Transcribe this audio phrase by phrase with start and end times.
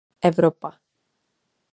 [0.29, 0.71] Evropa.